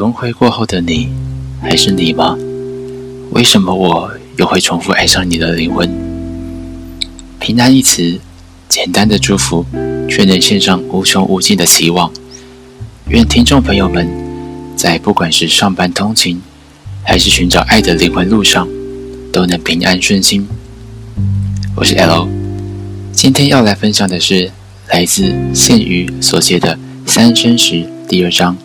[0.00, 1.10] 轮回过后的你，
[1.60, 2.34] 还是你吗？
[3.32, 5.86] 为什么我又会重复爱上你的灵魂？
[7.38, 8.18] 平安一词，
[8.66, 9.62] 简单的祝福，
[10.08, 12.10] 却能献上无穷无尽的希望。
[13.08, 14.08] 愿听众朋友们，
[14.74, 16.40] 在不管是上班通勤，
[17.04, 18.66] 还是寻找爱的灵魂路上，
[19.30, 20.48] 都能平安顺心。
[21.76, 22.26] 我是 L，
[23.12, 24.50] 今天要来分享的是
[24.88, 26.74] 来自现鱼所写的
[27.04, 27.74] 《三生石》
[28.08, 28.56] 第二章。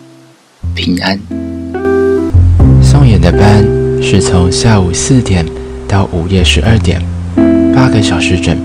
[0.74, 1.35] 平安。
[3.26, 3.66] 的班
[4.00, 5.44] 是从下午四点
[5.88, 7.02] 到午夜十二点，
[7.74, 8.56] 八个小时整。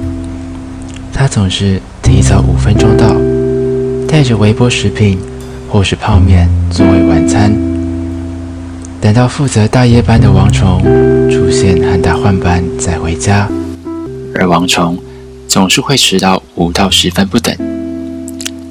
[1.12, 3.16] 他总是提早五分钟到，
[4.08, 5.18] 带着微波食品
[5.68, 7.52] 或是泡面作为晚餐。
[9.02, 10.80] 等到负责大夜班的王虫
[11.32, 13.50] 出现和他换班再回家，
[14.36, 14.96] 而王虫
[15.48, 17.56] 总是会迟到五到十分不等。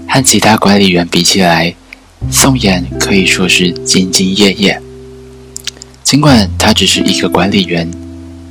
[0.07, 1.75] 和其他管理员比起来，
[2.31, 4.81] 宋妍可以说是兢兢业业，
[6.11, 7.89] 尽管他只是一个管理员，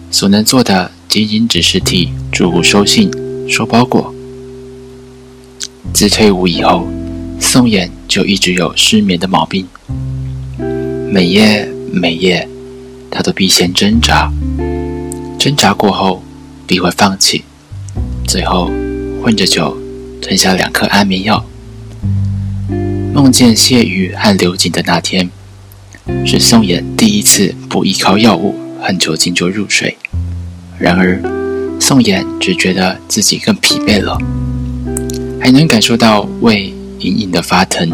[0.10, 3.12] 所能做的仅仅只是替住户收信、
[3.50, 4.16] 收包裹。
[5.94, 6.88] 自退伍以后，
[7.38, 9.68] 宋妍就一直有失眠的毛病，
[11.12, 12.48] 每夜每夜，
[13.12, 14.32] 他都必先挣扎，
[15.38, 16.24] 挣扎过后
[16.66, 17.44] 必会放弃，
[18.26, 18.72] 最后
[19.22, 19.78] 混着酒
[20.22, 21.44] 吞下两颗安眠药。
[23.14, 25.30] 梦见谢瑜和刘瑾的那天，
[26.26, 29.98] 是宋妍第一次不依靠药物和酒精就入睡。
[30.78, 31.20] 然而，
[31.80, 34.18] 宋妍只觉得自己更疲惫了，
[35.42, 37.90] 还能感受到胃隐隐的发疼。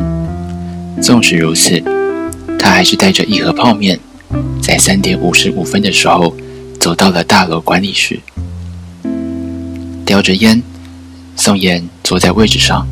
[1.02, 1.82] 纵使如此，
[2.60, 4.00] 他还是带着一盒泡面，
[4.62, 6.36] 在三点五十五分的时候
[6.80, 8.20] 走到了大楼管理室，
[10.06, 10.62] 叼着烟，
[11.36, 12.88] 宋妍坐在位置上。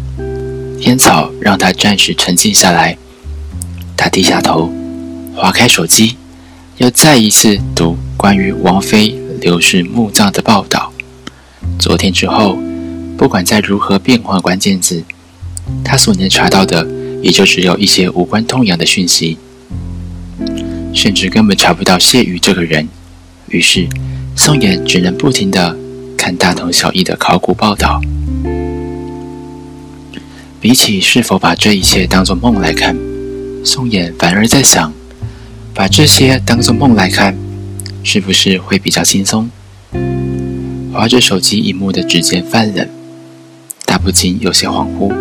[0.79, 2.97] 烟草让他暂时沉静下来。
[3.95, 4.69] 他低下头，
[5.35, 6.15] 划开手机，
[6.77, 10.93] 又再一次读关于王菲刘氏墓葬的报道。
[11.79, 12.57] 昨天之后，
[13.17, 15.03] 不管再如何变换关键字，
[15.83, 16.87] 他所能查到的
[17.21, 19.37] 也就只有一些无关痛痒的讯息，
[20.93, 22.87] 甚至根本查不到谢宇这个人。
[23.47, 23.87] 于是，
[24.35, 25.77] 宋妍只能不停地
[26.17, 27.99] 看大同小异的考古报道。
[30.61, 32.95] 比起是否把这一切当作梦来看，
[33.65, 34.93] 宋妍反而在想：
[35.75, 37.35] 把这些当作梦来看，
[38.03, 39.49] 是不是会比较轻松？
[40.93, 42.87] 划着手机荧幕的指尖泛冷，
[43.83, 45.11] 他不禁有些恍惚。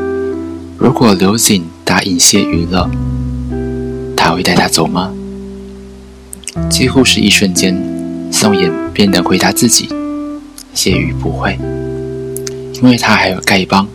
[0.77, 2.91] 如果刘瑾答应谢瑜了，
[4.15, 5.11] 他会带他走吗？
[6.69, 7.75] 几乎是一瞬间，
[8.31, 9.89] 宋妍便能回答自己：
[10.75, 11.59] 谢瑜不会，
[12.75, 13.89] 因为他还有丐帮。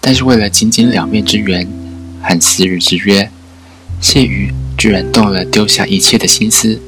[0.00, 1.64] 但是为了仅仅两面之缘
[2.20, 3.30] 和私日之约，
[4.00, 6.80] 谢瑜居然动了丢下一切的心思，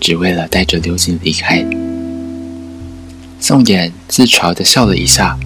[0.00, 1.64] 只为了带着刘瑾离开。
[3.38, 5.38] 宋衍自嘲地笑了一下。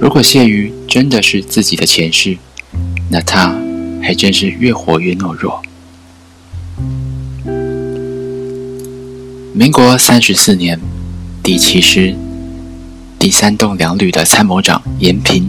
[0.00, 2.36] 如果谢瑜真的是自己的前世，
[3.08, 3.54] 那他
[4.02, 5.62] 还真是越活越懦弱。
[9.54, 10.80] 民国三十四年，
[11.40, 12.16] 第七师
[13.16, 15.48] 第三栋两旅的参谋长严平。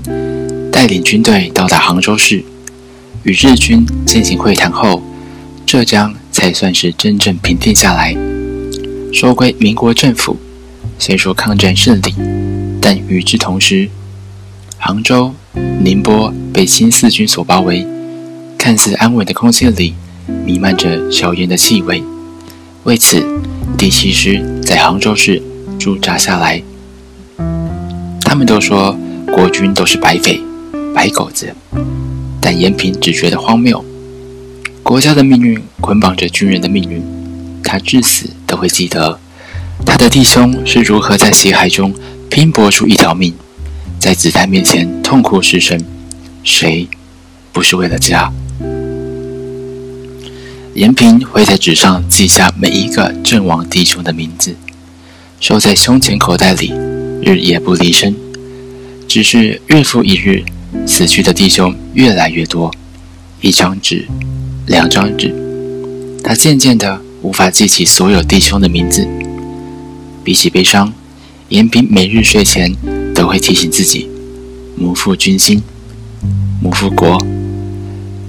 [0.71, 2.43] 带领军队到达杭州市，
[3.23, 5.01] 与日军进行会谈后，
[5.73, 8.15] 浙江才算是真正平定下来，
[9.11, 10.37] 收归民国政府。
[10.99, 12.13] 虽说抗战胜利，
[12.79, 13.89] 但与之同时，
[14.77, 15.33] 杭州、
[15.81, 17.87] 宁波被新四军所包围，
[18.55, 19.95] 看似安稳的空气里
[20.45, 22.03] 弥漫着硝烟的气味。
[22.83, 23.25] 为此，
[23.75, 25.41] 第七师在杭州市
[25.79, 26.61] 驻扎下来。
[28.21, 28.95] 他们都说
[29.25, 30.39] 国军都是白匪。
[30.93, 31.51] 白狗子，
[32.39, 33.83] 但严平只觉得荒谬。
[34.83, 37.01] 国家的命运捆绑着军人的命运，
[37.63, 39.17] 他至死都会记得
[39.85, 41.93] 他的弟兄是如何在血海中
[42.29, 43.33] 拼搏出一条命，
[43.97, 45.81] 在子弹面前痛哭失声。
[46.43, 46.87] 谁
[47.53, 48.31] 不是为了家？
[50.75, 54.55] 严平会在纸上记下每一个阵亡弟兄的名字，
[55.39, 56.73] 收在胸前口袋里，
[57.21, 58.13] 日夜不离身。
[59.07, 60.43] 只是日复一日。
[60.87, 62.73] 死去的弟兄越来越多，
[63.41, 64.07] 一张纸，
[64.65, 65.33] 两张纸，
[66.23, 69.05] 他渐渐的无法记起所有弟兄的名字。
[70.23, 70.93] 比起悲伤，
[71.49, 72.73] 严平每日睡前
[73.13, 74.07] 都会提醒自己：
[74.77, 75.61] 母负军心，
[76.61, 77.17] 母负国，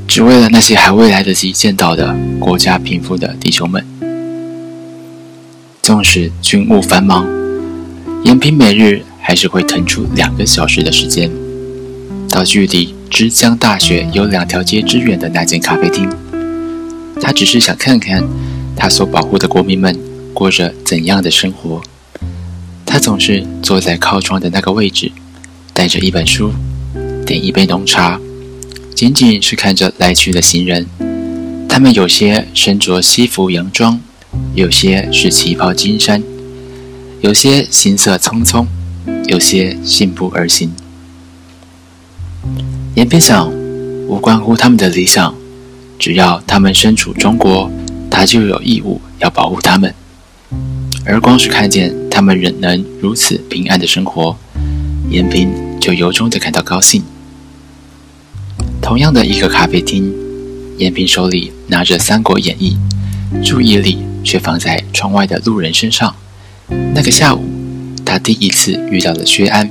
[0.08, 3.84] 只为了那些还未来得及见到的国家贫富的弟兄们。
[5.82, 7.24] 纵使军务繁忙，
[8.24, 11.30] 严平每日还是会腾出两个小时的时间。
[12.28, 16.10] 到距离之江大学有两条街之远的那间咖啡厅，
[17.20, 18.22] 他只是想看看
[18.76, 19.98] 他所保护的国民们
[20.32, 21.82] 过着怎样的生活。
[22.84, 25.10] 他总是坐在靠窗的那个位置，
[25.72, 26.52] 带着一本书，
[27.26, 28.20] 点一杯浓茶，
[28.94, 30.86] 仅仅是看着来去的行人。
[31.68, 34.00] 他们有些身着西服洋装，
[34.54, 36.22] 有些是旗袍金衫，
[37.20, 38.66] 有些行色匆匆，
[39.26, 40.72] 有些信步而行。
[42.94, 43.52] 严边想，
[44.06, 45.34] 无关乎他们的理想，
[45.98, 47.70] 只要他们身处中国，
[48.10, 49.94] 他就有义务要保护他们。
[51.06, 54.36] 而光是看见他们仍能如此平安的生活，
[55.10, 55.50] 严平
[55.80, 57.02] 就由衷的感到高兴。
[58.80, 60.12] 同样的一个咖啡厅，
[60.78, 62.76] 严平手里拿着《三国演义》，
[63.42, 66.14] 注意力却放在窗外的路人身上。
[66.94, 67.44] 那个下午，
[68.04, 69.70] 他第一次遇到了薛安。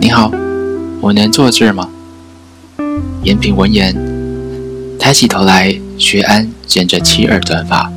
[0.00, 0.32] 你好，
[1.00, 1.88] 我能坐这儿吗？
[3.22, 3.94] 严平闻言，
[5.00, 7.90] 抬起头来，薛安剪着齐耳短发。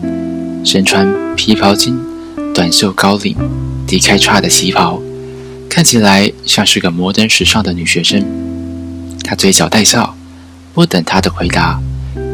[0.63, 1.99] 身穿皮袍襟、
[2.55, 3.35] 短袖高领、
[3.85, 5.01] 低开叉的旗袍，
[5.69, 8.25] 看起来像是个摩登时尚的女学生。
[9.21, 10.15] 她嘴角带笑，
[10.73, 11.81] 不等他的回答，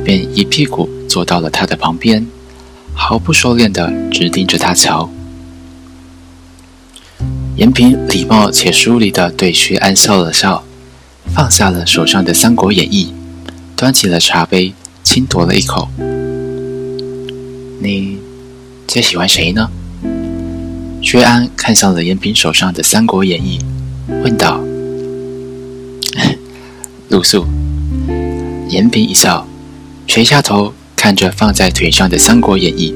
[0.06, 2.27] 便一屁股坐到了他的旁边，
[2.94, 5.10] 毫不收敛地直盯着他瞧。
[7.56, 10.63] 严平礼貌且疏离地对薛安笑了笑，
[11.33, 13.12] 放下了手上的《三国演义》，
[13.79, 14.73] 端起了茶杯，
[15.05, 15.87] 轻夺了一口。
[17.81, 18.17] 你
[18.85, 19.71] 最喜欢谁呢？
[21.01, 23.57] 薛安看向了严平手上的《三国演义》，
[24.21, 24.59] 问道
[27.07, 27.45] ：“露宿。”
[28.67, 29.47] 严平一笑，
[30.05, 32.93] 垂下头看着放在腿上的《三国演义》，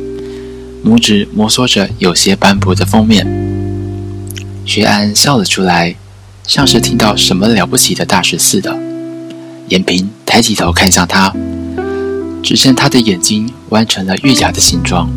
[0.86, 3.26] 拇指摩挲着有些斑驳的封面。
[4.66, 5.96] 薛安笑了出来，
[6.46, 8.78] 像是听到什么了不起的大事似的。
[9.70, 11.34] 严平抬起头看向他。
[12.44, 15.10] 只见他的眼睛弯成了月牙的形状，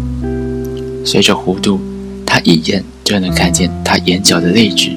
[1.04, 1.80] 随着弧度，
[2.24, 4.96] 他一眼就能看见他眼角的泪痣。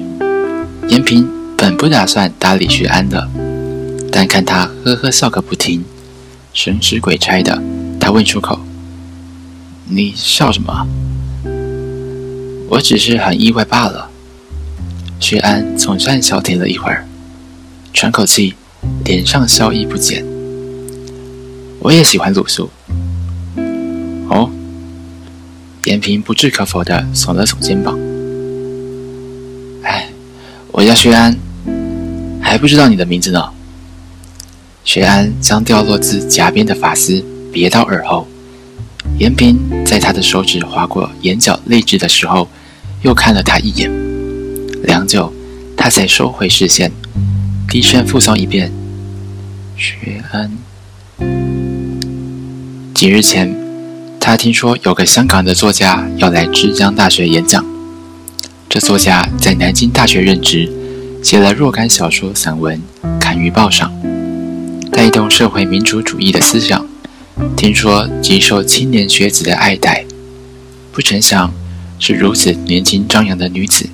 [0.88, 3.28] 严平本不打算搭理徐安的，
[4.12, 5.84] 但看他呵呵笑个不停，
[6.52, 7.60] 神使鬼差的，
[7.98, 8.60] 他问出口
[9.90, 10.86] ：“你笑什么
[12.70, 14.08] ？”“我只是很意外罢了。”
[15.18, 17.06] 徐安总算消停了一会儿，
[17.92, 18.54] 喘口气，
[19.04, 20.24] 脸上笑意不减。
[21.80, 22.70] 我也喜欢鲁肃。
[24.28, 24.50] 哦，
[25.84, 27.98] 严平不置可否的耸了耸肩膀。
[29.82, 30.08] 哎，
[30.72, 31.36] 我叫薛安，
[32.40, 33.50] 还不知道你的名字呢。
[34.84, 38.26] 薛安将掉落自颊边的发丝别到耳后，
[39.18, 42.48] 严平在他的手指划过眼角泪痣的时候，
[43.02, 43.90] 又看了他一眼，
[44.82, 45.32] 良久，
[45.76, 46.90] 他才收回视线，
[47.70, 48.72] 低声复诵一遍：
[49.76, 50.50] 学安。
[52.92, 53.54] 几日前，
[54.18, 57.64] 他听说有个香港的作家要来浙江大学演讲。
[58.68, 60.68] 这作家在南京大学任职，
[61.22, 62.82] 写了若干小说、散文，
[63.20, 63.92] 刊于报上，
[64.90, 66.84] 带动社会民主主义的思想。
[67.56, 70.04] 听说极受青年学子的爱戴，
[70.90, 71.54] 不成想
[72.00, 73.88] 是如此年轻张扬的女子。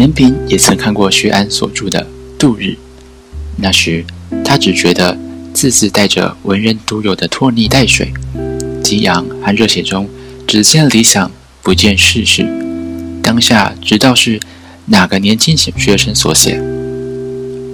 [0.00, 2.06] 严平也曾看过徐安所著的
[2.40, 2.62] 《度日》，
[3.58, 4.02] 那时
[4.42, 5.16] 他只觉得。
[5.52, 8.12] 字字带着文人独有的拖泥带水，
[8.84, 10.08] 激昂和热血中，
[10.46, 11.28] 只见理想，
[11.60, 12.46] 不见世事。
[13.20, 14.38] 当下知道是
[14.86, 16.62] 哪个年轻学生所写。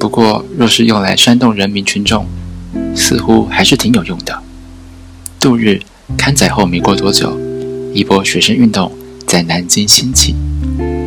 [0.01, 2.27] 不过，若是用来煽动人民群众，
[2.97, 4.43] 似乎还是挺有用的。
[5.39, 5.79] 度日
[6.17, 7.39] 刊载后没过多久，
[7.93, 8.91] 一波学生运动
[9.27, 10.35] 在南京兴起，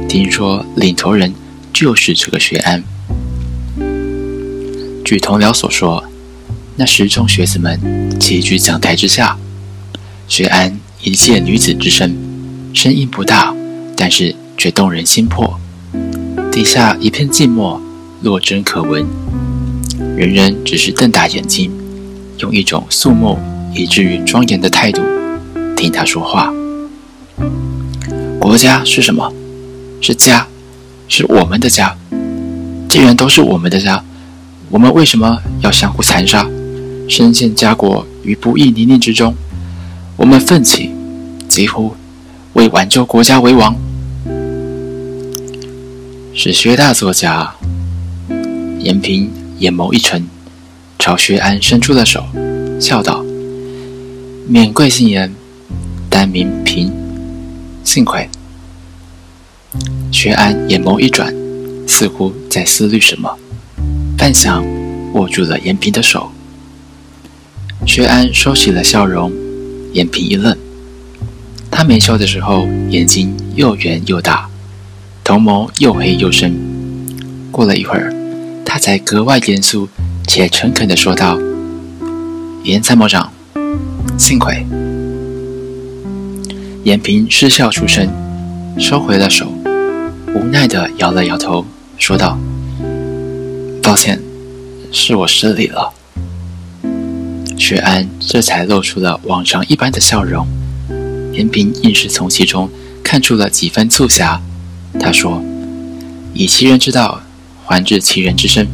[0.10, 1.32] 听说领头人
[1.72, 2.84] 就是这个学安。
[5.06, 6.04] 据同僚所说。
[6.82, 7.78] 那十众学子们
[8.22, 9.38] 齐聚讲台之下，
[10.30, 12.16] 学安一介女子之身，
[12.74, 13.54] 声音不大，
[13.98, 15.60] 但是却动人心魄。
[16.50, 17.82] 底下一片静默，
[18.22, 19.06] 落针可闻，
[20.16, 21.70] 人人只是瞪大眼睛，
[22.38, 23.38] 用一种肃穆
[23.76, 25.02] 以至于庄严的态度
[25.76, 26.50] 听他说话。
[28.40, 29.34] 国家是什么？
[30.02, 30.48] 是家，
[31.08, 31.96] 是我们的家。
[32.88, 34.04] 既然都是我们的家，
[34.70, 36.48] 我们为什么要相互残杀？
[37.08, 39.36] 深陷家国于不义泥泞之中，
[40.16, 40.92] 我们奋起，
[41.48, 41.96] 几乎
[42.54, 43.76] 为挽救国家为王。
[46.34, 47.56] 是薛大作家，
[48.80, 50.28] 严平眼眸一沉，
[50.98, 52.24] 朝薛安伸出了手，
[52.80, 53.24] 笑道
[54.48, 55.34] ：“免贵姓严，
[56.10, 56.92] 单名平，
[57.84, 58.30] 幸亏。”
[60.12, 61.34] 薛安眼眸一转，
[61.88, 63.38] 似乎在思虑什么，
[64.18, 64.64] 半晌
[65.14, 66.32] 握住了严平的手。
[67.86, 69.32] 薛安收起了笑容，
[69.94, 70.58] 延平一愣。
[71.72, 74.50] 他没笑的时候，眼睛又圆又大，
[75.24, 76.54] 瞳眸又黑又深。
[77.52, 78.14] 过了一会儿，
[78.66, 79.88] 他才格外严肃
[80.28, 81.38] 且诚恳地说道
[82.66, 83.32] ：“严参谋长，
[84.18, 84.66] 幸亏。”
[86.84, 88.10] 延平失笑出声，
[88.78, 89.54] 收回了手，
[90.36, 91.66] 无奈地摇了摇头，
[91.98, 92.38] 说道
[93.82, 94.22] ：“抱歉，
[94.92, 95.92] 是我失礼了。”
[97.58, 100.48] 雪安这才露出了往常一般的笑容。
[101.34, 102.70] 严平硬是从其中
[103.04, 104.42] 看出了几分促狭。
[105.00, 105.42] 他说
[106.34, 107.22] ：“以其人之道
[107.66, 108.68] 还治其人之身。”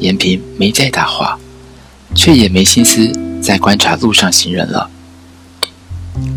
[0.00, 1.38] 延平没再答话，
[2.14, 3.10] 却也没心思
[3.40, 4.90] 再观察路上行人了。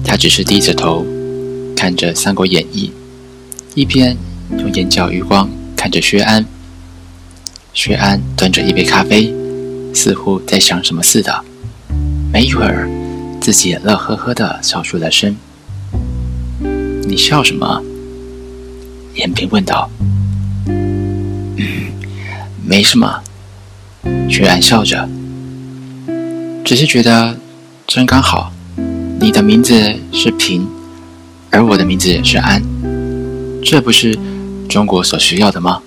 [0.03, 1.05] 他只是低着头
[1.75, 2.91] 看着《三国演义》，
[3.75, 4.17] 一边
[4.57, 6.45] 用眼角余光看着薛安。
[7.73, 9.33] 薛安端着一杯咖啡，
[9.93, 11.43] 似乎在想什么似的。
[12.31, 12.89] 没一会儿。
[13.41, 15.35] 自己乐呵呵的笑出了声。
[17.07, 17.81] 你笑什么？
[19.15, 19.89] 延平问道。
[20.67, 21.57] 嗯
[22.65, 23.21] 没什么。
[24.29, 25.09] 雪然笑着，
[26.63, 27.37] 只是觉得
[27.87, 28.51] 真刚好。
[29.19, 30.67] 你的名字是平，
[31.49, 32.61] 而我的名字是安，
[33.71, 34.17] 这不是
[34.67, 35.79] 中国所需要的吗？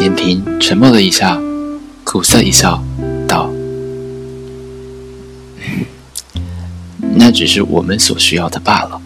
[0.00, 1.38] 延平沉默了一下，
[2.02, 2.82] 苦涩一笑，
[3.28, 3.52] 道。
[7.14, 8.98] 那只是我们所需要的罢了。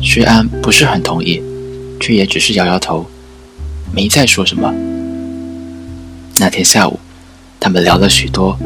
[0.00, 1.42] 薛安不是很同意，
[2.00, 3.04] 却也只是摇摇头，
[3.92, 4.72] 没再说什么。
[6.38, 6.98] 那天下午，
[7.60, 8.58] 他们聊了许多，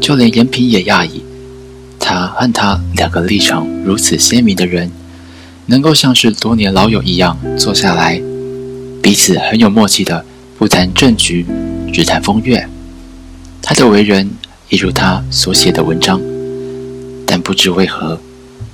[0.00, 1.22] 就连延平也讶异，
[2.00, 4.90] 他和他两个立场如此鲜明的人，
[5.66, 8.20] 能够像是多年老友一样坐下来，
[9.02, 10.24] 彼此很有默契的
[10.58, 11.46] 不谈政局，
[11.92, 12.68] 只谈风月。
[13.62, 14.30] 他的为人
[14.68, 16.20] 一如他所写的文章。
[17.26, 18.20] 但不知为何，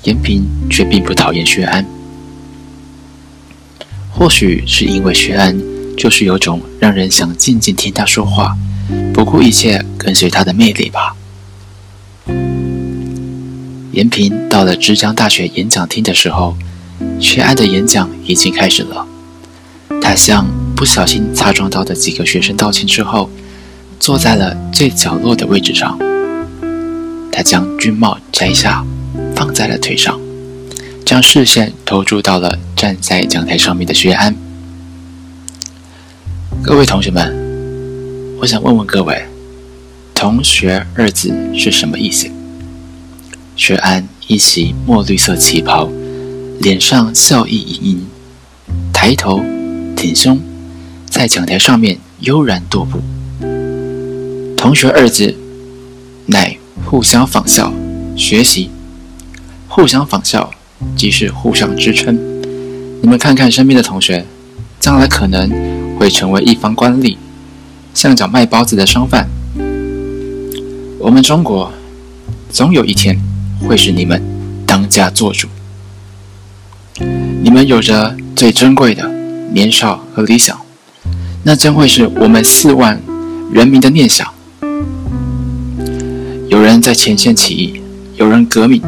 [0.03, 1.87] 延平却并不讨厌薛安。
[4.13, 5.57] 或许是因为薛安
[5.97, 8.57] 就是有种让人想静静听他说话，
[9.15, 11.15] 不顾一切跟随他的魅力吧。
[13.93, 16.57] 延平到了浙江大学演讲厅的时候，
[17.21, 19.07] 薛安的演讲已经开始了。
[20.01, 23.31] 他向不小心擦撞到的几个学生道歉之后，
[23.99, 25.99] 坐在了最角落的位置上。
[27.33, 28.85] 他将军帽摘下，
[29.37, 30.19] 放在了腿上，
[31.05, 34.35] 将视线投注到了站在讲台上面的薛安。
[36.63, 37.35] 各位同学们，
[38.41, 39.25] 我想问问各位
[40.15, 42.29] ，“同学”二字是什么意思？
[43.57, 45.89] 薛安一袭墨绿色旗袍，
[46.61, 48.07] 脸上笑意盈盈，
[48.93, 49.43] 抬头
[49.97, 50.39] 挺胸，
[51.09, 53.01] 在讲台上面悠然踱步。
[54.59, 55.35] “同学”二字，
[56.27, 56.57] 乃。
[56.87, 57.73] 互相仿效，
[58.17, 58.69] 学习，
[59.69, 60.51] 互相仿效，
[60.97, 62.19] 即是互相支撑。
[63.01, 64.27] 你们看看身边的同学，
[64.81, 65.49] 将来可能
[65.99, 67.17] 会成为一方官吏，
[67.95, 69.29] 像脚卖包子的商贩。
[70.99, 71.71] 我们中国，
[72.51, 73.17] 总有一天
[73.61, 74.21] 会是你们
[74.67, 75.47] 当家做主。
[77.43, 79.11] 你们有着最珍贵的
[79.53, 80.61] 年少和理想，
[81.43, 83.01] 那将会是我们四万
[83.51, 84.31] 人民的念想。
[86.49, 87.81] 有人在前线起义，
[88.17, 88.83] 有人革命，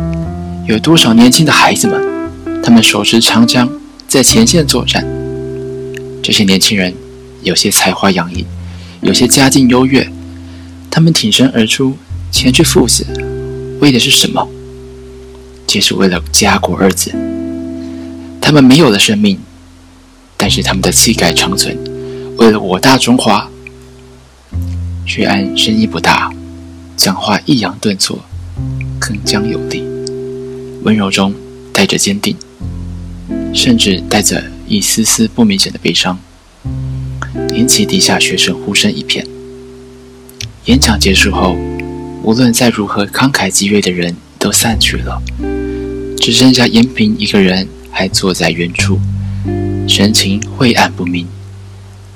[0.69, 2.31] 有多少年轻的孩子们，
[2.63, 3.69] 他们手持长枪
[4.07, 5.03] 在前线作战。
[6.23, 6.93] 这些年轻人
[7.43, 8.45] 有些才华洋溢，
[9.01, 10.07] 有些家境优越，
[10.91, 11.97] 他们挺身而出，
[12.31, 13.07] 前去赴死，
[13.81, 14.47] 为的是什么？
[15.67, 17.11] 皆是为了家国二字。
[18.53, 19.39] 他们没有了生命，
[20.37, 21.75] 但是他们的气概长存，
[22.37, 23.49] 为了我大中华。
[25.07, 26.31] 薛安声音不大。
[26.95, 28.23] 讲话抑扬顿挫，
[29.01, 29.83] 铿锵有力，
[30.83, 31.35] 温柔中
[31.73, 32.37] 带着坚定，
[33.55, 36.19] 甚至带着一丝丝不明显的悲伤，
[37.55, 39.27] 引起底下学生呼声一片。
[40.67, 41.57] 演讲结束后，
[42.23, 45.23] 无论再如何慷慨激越的人都散去了，
[46.19, 48.99] 只剩下延平一个人还坐在原处，
[49.87, 51.27] 神情晦暗不明，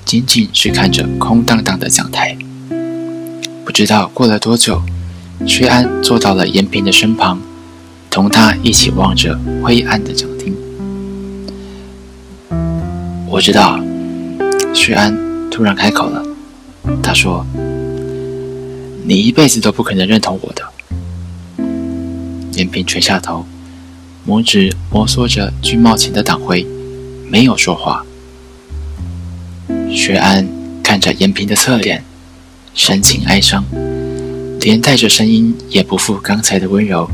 [0.04, 2.36] 仅仅是看着空荡荡的讲台。
[3.64, 4.82] 不知道过了多久，
[5.46, 7.40] 薛安坐到了延平的身旁，
[8.10, 10.54] 同他一起望着灰暗的讲厅。
[13.28, 13.78] 我知道，
[14.72, 15.14] 薛安
[15.50, 16.24] 突然开口了。
[17.02, 17.44] 他说
[19.04, 20.62] ：“你一辈子都不可能认同我的。”
[22.54, 23.44] 延平垂下头，
[24.26, 26.66] 拇指摩挲着军帽前的党徽，
[27.30, 28.04] 没有说话。
[29.90, 30.46] 薛安
[30.82, 32.04] 看着延平的侧脸。
[32.74, 33.64] 神情哀伤，
[34.60, 37.10] 连带着声音也不复刚才的温柔，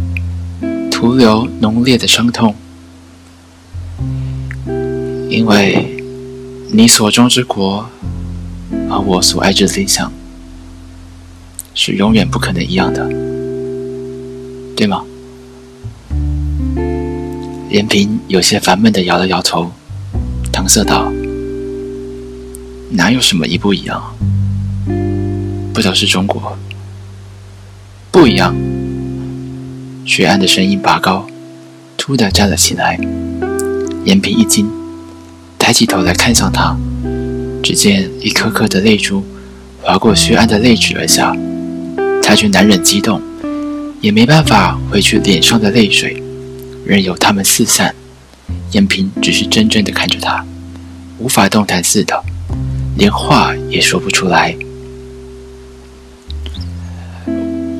[0.90, 2.52] 徒留浓烈的伤痛。
[5.30, 6.02] 因为
[6.72, 7.88] 你所中之国，
[8.88, 10.12] 和我所爱之理想，
[11.74, 13.08] 是永远不可能一样的，
[14.74, 15.04] 对吗？
[17.72, 19.72] 连平有些烦闷的摇了摇头，
[20.52, 21.10] 搪塞道
[22.92, 24.14] ：“哪有什么一不一样？
[25.72, 26.54] 不都是中国？
[28.10, 28.54] 不一样。”
[30.04, 31.26] 雪安的声音拔高，
[31.96, 33.00] 突的站了起来。
[34.04, 34.68] 延平一惊，
[35.58, 36.76] 抬起头来看向他，
[37.62, 39.24] 只见一颗颗的泪珠
[39.80, 41.34] 划过薛安的泪痣而下，
[42.22, 43.18] 他却难忍激动，
[44.02, 46.21] 也没办法回去脸上的泪水。
[46.84, 47.94] 任由他们四散，
[48.72, 50.44] 延平只是怔怔地看着他，
[51.18, 52.22] 无法动弹似的，
[52.96, 54.56] 连话也说不出来。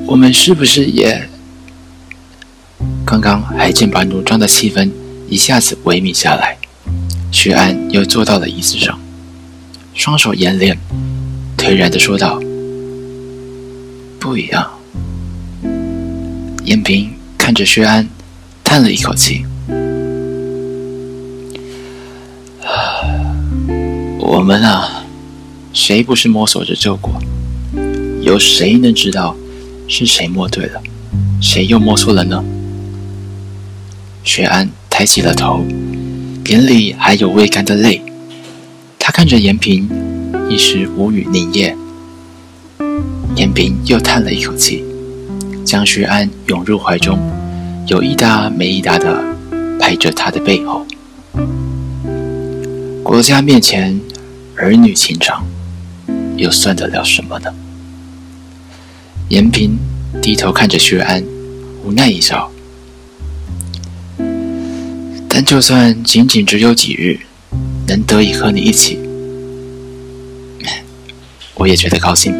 [0.06, 1.28] 我们是不是也……
[3.04, 4.90] 刚刚还剑拔弩张的气氛
[5.28, 6.56] 一下子萎靡下来。
[7.30, 8.98] 徐安又坐到了椅子上，
[9.94, 10.78] 双手掩脸，
[11.56, 12.38] 颓然地说道
[14.20, 14.70] ：“不一样。”
[16.64, 18.06] 延平看着薛安。
[18.72, 19.44] 叹了一口气，
[24.18, 25.04] 我们啊，
[25.74, 27.12] 谁不是摸索着救过？
[28.22, 29.36] 有谁能知道
[29.86, 30.80] 是谁摸对了，
[31.38, 32.42] 谁又摸错了呢？
[34.24, 35.62] 薛安抬起了头，
[36.46, 38.02] 眼里还有未干的泪。
[38.98, 39.86] 他看着延平，
[40.48, 41.76] 一时无语凝噎。
[43.36, 44.82] 延平又叹了一口气，
[45.62, 47.18] 将薛安拥入怀中。
[47.86, 49.22] 有一搭没一搭的
[49.78, 50.86] 拍着他的背后。
[53.02, 54.00] 国家面前，
[54.56, 55.44] 儿女情长，
[56.36, 57.52] 又算得了什么呢？
[59.28, 59.76] 延平
[60.20, 61.22] 低头看着薛安，
[61.84, 62.50] 无奈一笑。
[65.28, 67.18] 但就算仅仅只有几日，
[67.88, 68.98] 能得以和你一起，
[71.54, 72.32] 我也觉得高兴。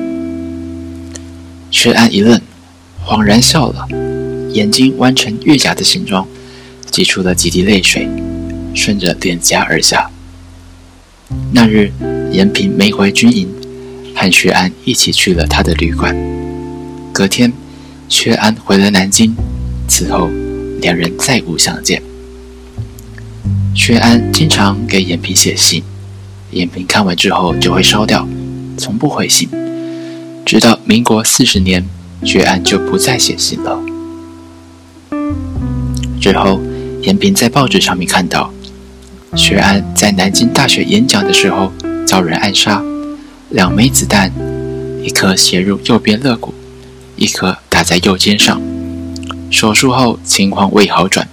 [1.70, 2.40] 薛安一愣，
[3.04, 3.88] 恍然笑了。
[4.52, 6.26] 眼睛弯成月牙的形状，
[6.90, 8.08] 挤出了几滴泪水，
[8.74, 10.10] 顺着脸颊而下。
[11.52, 11.90] 那日，
[12.30, 13.48] 延平没回军营，
[14.14, 16.14] 和薛安一起去了他的旅馆。
[17.12, 17.52] 隔天，
[18.08, 19.34] 薛安回了南京，
[19.88, 20.28] 此后
[20.80, 22.02] 两人再无相见。
[23.74, 25.82] 薛安经常给延平写信，
[26.50, 28.28] 延平看完之后就会烧掉，
[28.76, 29.48] 从不回信。
[30.44, 31.82] 直到民国四十年，
[32.22, 33.81] 薛安就不再写信了。
[36.22, 36.60] 之后，
[37.02, 38.54] 延平在报纸上面看到，
[39.34, 41.72] 薛安在南京大学演讲的时候
[42.06, 42.80] 遭人暗杀，
[43.50, 44.30] 两枚子弹，
[45.02, 46.54] 一颗斜入右边肋骨，
[47.16, 48.62] 一颗打在右肩上。
[49.50, 51.26] 手术后情况未好转，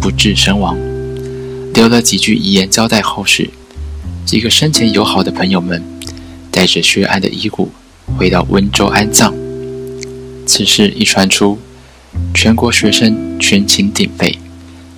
[0.00, 0.78] 不治身亡。
[1.74, 3.50] 留了几句遗言交代后事。
[4.24, 5.82] 几个生前友好的朋友们
[6.52, 7.72] 带着薛安的遗骨
[8.16, 9.34] 回到温州安葬。
[10.46, 11.58] 此事一传出。
[12.34, 14.38] 全国学生群情鼎沸，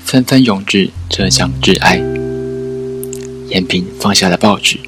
[0.05, 2.01] 纷纷涌至浙江致哀。
[3.49, 4.79] 严平放下了报纸，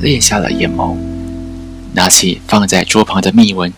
[0.00, 0.96] 裂下了眼眸，
[1.94, 3.72] 拿起放在桌旁的密文：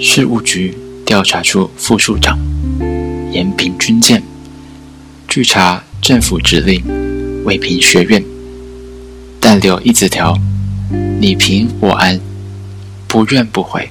[0.00, 2.38] 事务局调查处副处长
[3.32, 4.22] 严平军舰，
[5.26, 6.82] 据查政府指令
[7.44, 8.22] 未平学院，
[9.40, 10.36] 但留一字条：
[11.20, 12.20] 你平我安，
[13.08, 13.90] 不怨不悔。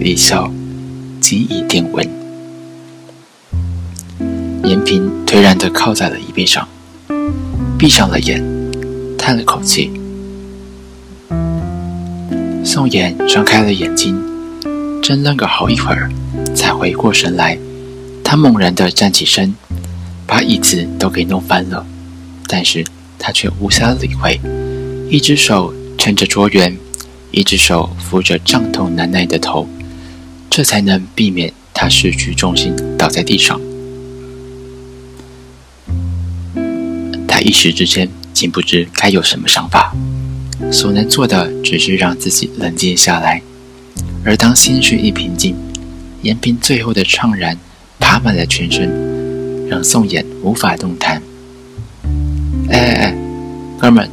[0.00, 0.52] 李笑。
[1.20, 2.08] 仅以电文。
[4.64, 6.66] 延平颓然地靠在了椅背上，
[7.78, 8.42] 闭上了眼，
[9.16, 9.90] 叹了口气。
[12.64, 14.20] 宋妍张开了眼睛，
[15.02, 16.10] 怔愣个好一会儿，
[16.54, 17.58] 才回过神来。
[18.22, 19.54] 他猛然地站起身，
[20.26, 21.86] 把椅子都给弄翻了，
[22.46, 22.84] 但是
[23.18, 24.38] 他却无暇理会，
[25.08, 26.76] 一只手撑着桌缘，
[27.30, 29.66] 一只手扶着胀痛难耐的头。
[30.58, 33.60] 这才能避免他失去重心倒在地上。
[37.28, 39.94] 他一时之间竟不知该有什么想法，
[40.72, 43.40] 所能做的只是让自己冷静下来。
[44.24, 45.54] 而当心绪一平静，
[46.22, 47.56] 延平最后的怅然
[48.00, 51.22] 爬满了全身，让宋衍无法动弹。
[52.68, 53.18] 哎哎哎，
[53.78, 54.10] 哥们，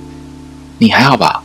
[0.78, 1.44] 你还好吧？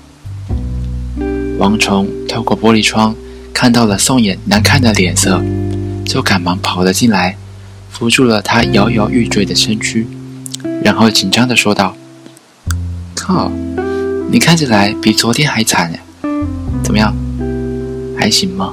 [1.56, 3.16] 王虫透过玻璃窗。
[3.52, 5.42] 看到了宋衍难看的脸色，
[6.04, 7.36] 就赶忙跑了进来，
[7.90, 10.06] 扶住了他摇摇欲坠的身躯，
[10.82, 11.94] 然后紧张地说道
[13.14, 13.52] ：“靠，
[14.30, 15.92] 你看起来比昨天还惨，
[16.82, 17.14] 怎么样？
[18.16, 18.72] 还行吗？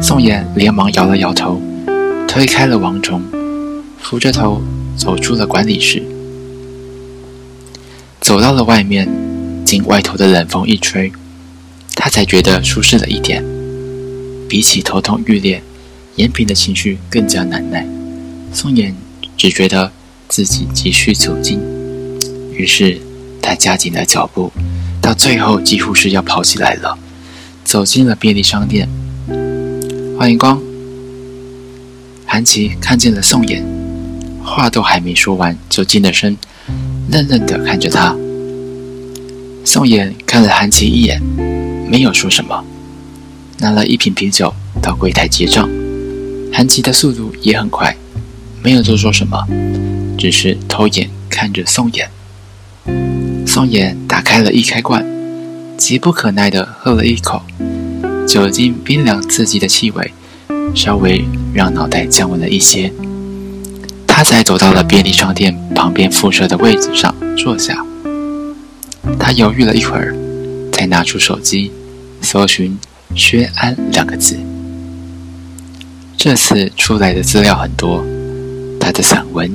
[0.00, 1.60] 宋妍连忙摇了摇头，
[2.26, 3.22] 推开了王虫，
[4.00, 4.60] 扶着头
[4.96, 6.02] 走出了管理室，
[8.20, 9.08] 走到了外面，
[9.64, 11.12] 经外头的冷风一吹，
[12.14, 13.44] 才觉得舒适了一点。
[14.48, 15.60] 比起头痛欲裂，
[16.14, 17.84] 延平的情绪更加难耐。
[18.52, 18.94] 宋妍
[19.36, 19.90] 只觉得
[20.28, 21.60] 自己急需酒精，
[22.52, 23.00] 于是
[23.42, 24.52] 他加紧了脚步，
[25.02, 26.96] 到最后几乎是要跑起来了，
[27.64, 28.88] 走进了便利商店。
[30.16, 30.62] 欢迎光。
[32.24, 33.66] 韩琦看见了宋妍，
[34.40, 36.36] 话都还没说完，就进了身，
[37.10, 38.14] 愣愣地看着他。
[39.64, 41.20] 宋妍看了韩琦一眼，
[41.88, 42.64] 没有说什么，
[43.58, 45.68] 拿了一瓶啤酒到柜台结账。
[46.52, 47.96] 韩琦的速度也很快，
[48.62, 49.46] 没有多说什么，
[50.16, 52.08] 只是偷眼看着宋妍。
[53.46, 55.04] 宋妍打开了易开罐，
[55.76, 57.42] 急不可耐地喝了一口。
[58.26, 60.12] 酒精冰凉刺激的气味，
[60.74, 62.92] 稍微让脑袋降温了一些。
[64.06, 67.84] 他才走到了便利商店旁边附设的位子上坐下。
[69.18, 70.14] 他犹豫了一会儿，
[70.86, 71.70] 拿出手机，
[72.20, 72.78] 搜寻
[73.14, 74.38] “薛安”两个字。
[76.16, 78.04] 这次出来的资料很多，
[78.80, 79.50] 他的散文、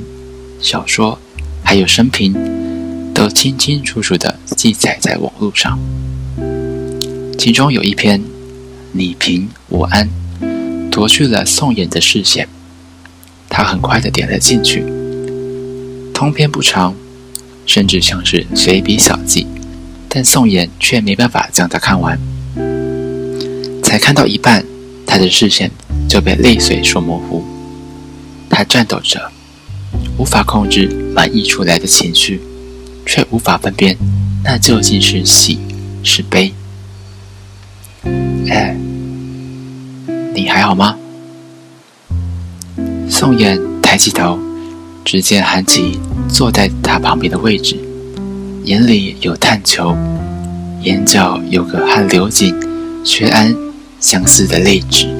[0.60, 1.18] 小说
[1.64, 2.34] 还有生平，
[3.14, 5.78] 都清清楚楚地记载在网络上。
[7.38, 8.20] 其中有一篇。
[8.92, 10.08] 你平我安，
[10.90, 12.48] 夺去了宋妍的视线。
[13.48, 14.84] 他很快的点了进去。
[16.12, 16.92] 通篇不长，
[17.66, 19.46] 甚至像是随笔小记，
[20.12, 22.18] 但宋妍却没办法将它看完。
[23.84, 24.64] 才看到一半，
[25.06, 25.70] 他的视线
[26.08, 27.44] 就被泪水所模糊。
[28.48, 29.30] 他颤抖着，
[30.18, 32.40] 无法控制满溢出来的情绪，
[33.06, 33.96] 却无法分辨
[34.44, 35.58] 那究竟是喜
[36.02, 36.52] 是悲。
[38.48, 38.76] 哎，
[40.34, 40.96] 你还好吗？
[43.08, 44.38] 宋妍抬起头，
[45.04, 47.76] 只见韩琦坐在他旁边的位置，
[48.64, 49.96] 眼里有探求，
[50.82, 52.54] 眼角有个和刘瑾、
[53.02, 53.56] 薛安
[54.00, 55.19] 相似的泪痣。